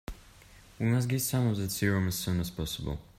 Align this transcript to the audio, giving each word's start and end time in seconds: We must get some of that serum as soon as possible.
We 0.79 0.87
must 0.87 1.07
get 1.09 1.21
some 1.21 1.45
of 1.49 1.57
that 1.57 1.69
serum 1.71 2.07
as 2.07 2.15
soon 2.17 2.39
as 2.39 2.49
possible. 2.49 2.97